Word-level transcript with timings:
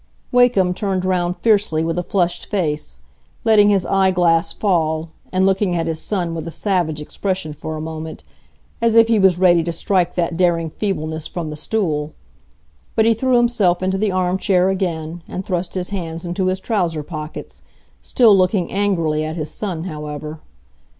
Wakem 0.31 0.73
turned 0.73 1.05
round 1.05 1.37
fiercely, 1.37 1.83
with 1.83 1.95
a 1.95 2.01
flushed 2.01 2.47
face, 2.49 3.01
letting 3.43 3.69
his 3.69 3.85
eye 3.85 4.09
glass 4.09 4.51
fall, 4.51 5.11
and 5.31 5.45
looking 5.45 5.75
at 5.75 5.85
his 5.85 6.01
son 6.01 6.33
with 6.33 6.47
a 6.47 6.49
savage 6.49 6.99
expression 6.99 7.53
for 7.53 7.75
a 7.75 7.81
moment, 7.81 8.23
as 8.81 8.95
if 8.95 9.09
he 9.09 9.19
was 9.19 9.37
ready 9.37 9.61
to 9.63 9.71
strike 9.71 10.15
that 10.15 10.35
daring 10.35 10.71
feebleness 10.71 11.27
from 11.27 11.51
the 11.51 11.55
stool. 11.55 12.13
But 12.95 13.05
he 13.05 13.13
threw 13.13 13.37
himself 13.37 13.83
into 13.83 13.99
the 13.99 14.11
armchair 14.11 14.69
again, 14.69 15.21
and 15.27 15.45
thrust 15.45 15.75
his 15.75 15.89
hands 15.89 16.25
into 16.25 16.47
his 16.47 16.59
trouser 16.59 17.03
pockets, 17.03 17.61
still 18.01 18.35
looking 18.35 18.71
angrily 18.71 19.23
at 19.23 19.35
his 19.35 19.51
son, 19.51 19.83
however. 19.83 20.39